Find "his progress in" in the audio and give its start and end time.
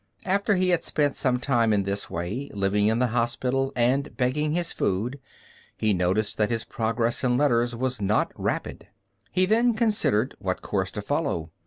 6.49-7.37